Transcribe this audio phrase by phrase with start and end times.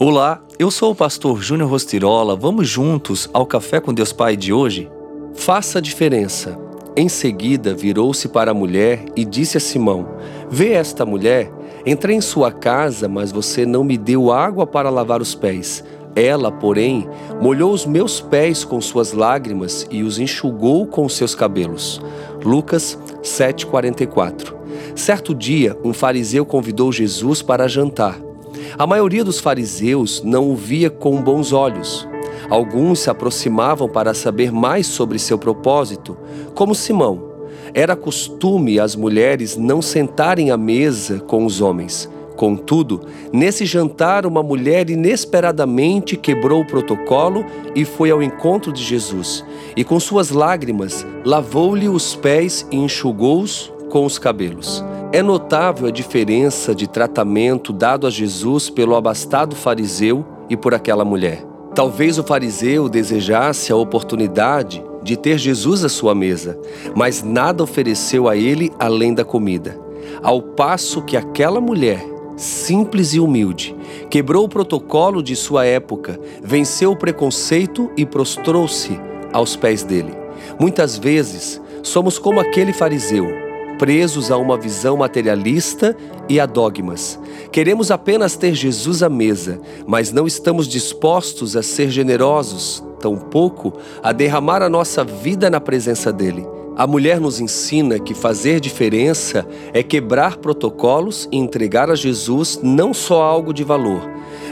[0.00, 2.36] Olá, eu sou o pastor Júnior Rostirola.
[2.36, 4.88] Vamos juntos ao Café com Deus Pai de hoje?
[5.34, 6.56] Faça a diferença.
[6.96, 10.08] Em seguida, virou-se para a mulher e disse a Simão:
[10.48, 11.50] Vê esta mulher?
[11.84, 15.82] Entrei em sua casa, mas você não me deu água para lavar os pés.
[16.14, 17.08] Ela, porém,
[17.42, 22.00] molhou os meus pés com suas lágrimas e os enxugou com seus cabelos.
[22.44, 24.54] Lucas 7:44.
[24.94, 28.27] Certo dia, um fariseu convidou Jesus para jantar.
[28.78, 32.08] A maioria dos fariseus não o via com bons olhos.
[32.48, 36.16] Alguns se aproximavam para saber mais sobre seu propósito,
[36.54, 37.28] como Simão.
[37.74, 42.08] Era costume as mulheres não sentarem à mesa com os homens.
[42.38, 43.00] Contudo,
[43.32, 47.44] nesse jantar, uma mulher inesperadamente quebrou o protocolo
[47.74, 49.44] e foi ao encontro de Jesus,
[49.76, 54.84] e com suas lágrimas lavou-lhe os pés e enxugou-os com os cabelos.
[55.10, 61.02] É notável a diferença de tratamento dado a Jesus pelo abastado fariseu e por aquela
[61.02, 61.42] mulher.
[61.74, 66.58] Talvez o fariseu desejasse a oportunidade de ter Jesus à sua mesa,
[66.94, 69.80] mas nada ofereceu a ele além da comida.
[70.22, 72.04] Ao passo que aquela mulher,
[72.36, 73.74] simples e humilde,
[74.10, 79.00] quebrou o protocolo de sua época, venceu o preconceito e prostrou-se
[79.32, 80.12] aos pés dele.
[80.60, 83.47] Muitas vezes somos como aquele fariseu
[83.78, 85.96] presos a uma visão materialista
[86.28, 87.18] e a dogmas.
[87.52, 94.12] Queremos apenas ter Jesus à mesa, mas não estamos dispostos a ser generosos, tampouco a
[94.12, 96.46] derramar a nossa vida na presença dele.
[96.76, 102.94] A mulher nos ensina que fazer diferença é quebrar protocolos e entregar a Jesus não
[102.94, 104.08] só algo de valor,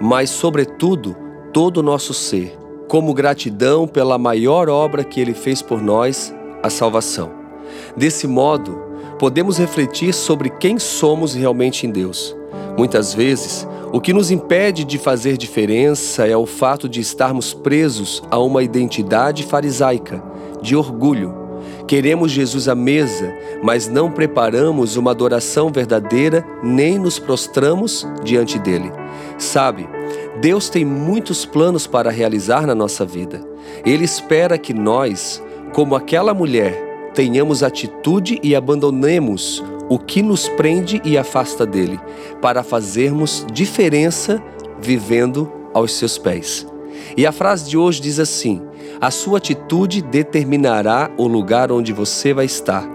[0.00, 1.16] mas, sobretudo,
[1.52, 6.68] todo o nosso ser, como gratidão pela maior obra que ele fez por nós, a
[6.68, 7.30] salvação.
[7.96, 8.89] Desse modo,
[9.20, 12.34] podemos refletir sobre quem somos realmente em Deus.
[12.78, 18.22] Muitas vezes, o que nos impede de fazer diferença é o fato de estarmos presos
[18.30, 20.22] a uma identidade farisaica,
[20.62, 21.34] de orgulho.
[21.86, 23.30] Queremos Jesus à mesa,
[23.62, 28.90] mas não preparamos uma adoração verdadeira nem nos prostramos diante dele.
[29.36, 29.86] Sabe,
[30.40, 33.46] Deus tem muitos planos para realizar na nossa vida.
[33.84, 35.42] Ele espera que nós,
[35.74, 41.98] como aquela mulher, tenhamos atitude e abandonemos o que nos prende e afasta dele,
[42.40, 44.42] para fazermos diferença
[44.80, 46.66] vivendo aos seus pés.
[47.16, 48.62] E a frase de hoje diz assim:
[49.00, 52.88] A sua atitude determinará o lugar onde você vai estar.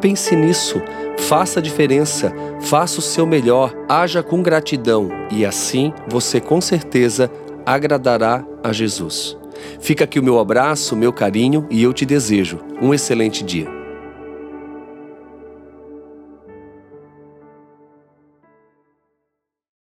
[0.00, 0.82] Pense nisso,
[1.16, 7.30] faça a diferença, faça o seu melhor, haja com gratidão e assim você com certeza
[7.64, 9.38] agradará a Jesus.
[9.80, 13.83] Fica aqui o meu abraço, meu carinho e eu te desejo um excelente dia.